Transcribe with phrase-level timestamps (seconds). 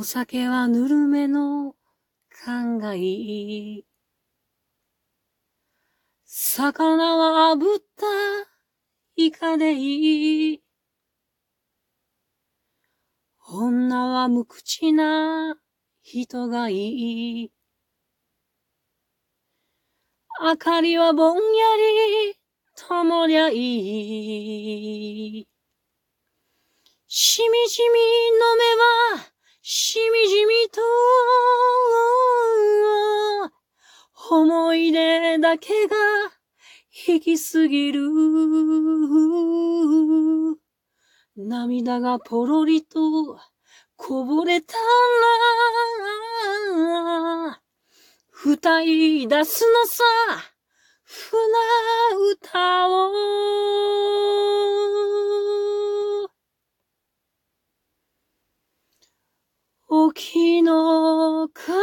[0.00, 1.74] お酒はぬるめの
[2.30, 3.84] 勘がいい。
[6.24, 8.06] 魚は炙った
[9.16, 10.62] イカでいい。
[13.46, 15.58] 女は無口な
[16.00, 17.52] 人がいい。
[20.40, 21.42] 明かりはぼんや
[22.24, 22.38] り
[22.74, 23.54] 灯りゃい
[25.40, 25.48] い。
[27.06, 28.64] しみじみ飲め
[29.18, 29.29] ば、
[29.72, 30.80] しみじみと、
[34.34, 35.96] 思い出だけが
[37.06, 38.10] 引きすぎる。
[41.36, 43.38] 涙がポロリと
[43.94, 44.82] こぼれたら、
[48.44, 50.02] 歌い出すのさ、
[51.04, 51.38] 船
[52.32, 53.49] 歌を。
[60.10, 61.78] 沖のかも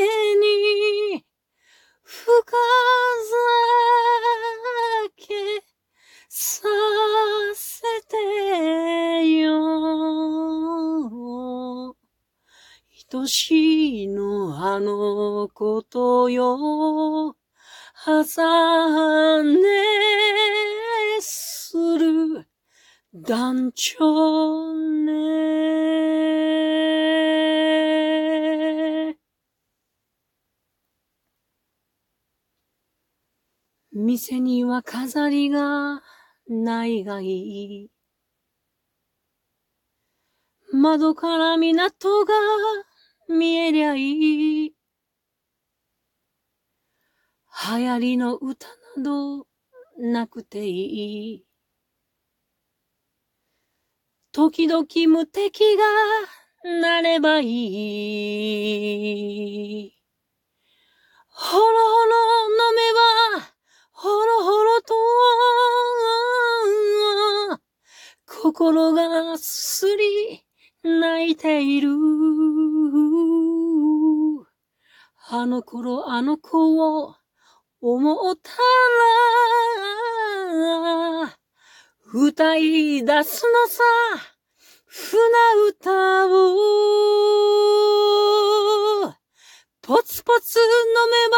[0.00, 1.22] めに
[2.02, 2.24] 深
[5.18, 5.60] 酒
[6.30, 6.66] さ
[7.52, 9.54] せてよ。
[13.12, 17.36] 愛しいのあのことよ。
[18.06, 20.83] 朝寝する
[23.26, 25.14] 団長ね。
[33.92, 36.02] 店には飾りが
[36.48, 37.90] ないがいい。
[40.72, 42.34] 窓から港が
[43.30, 44.74] 見えりゃいい。
[47.78, 49.46] 流行りの歌など
[49.96, 51.53] なくていい。
[54.34, 55.84] 時々無敵が
[56.80, 57.46] なればい
[59.86, 59.94] い。
[61.28, 62.16] ほろほろ
[62.50, 62.98] 飲めば、
[63.92, 64.92] ほろほろと、
[68.26, 70.44] 心がすり
[70.82, 71.90] 泣いている。
[75.28, 77.14] あの頃あの子を
[77.80, 78.56] 思ったら、
[82.16, 83.82] 歌い出すのさ、
[84.86, 85.20] 船
[85.68, 86.54] 歌を。
[89.82, 90.66] ポツポツ飲
[91.10, 91.36] めば、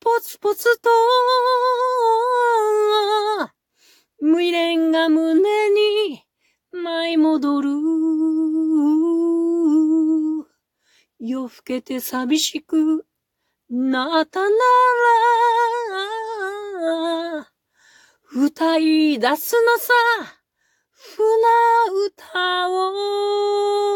[0.00, 0.88] ポツポツと、
[4.20, 6.24] 未練が胸に
[6.72, 7.68] 舞い戻る。
[11.18, 13.04] 夜更けて寂しく
[13.68, 14.54] なったなら、
[18.34, 19.92] 歌い出すのさ、
[20.92, 21.22] 船
[22.06, 23.95] 歌を。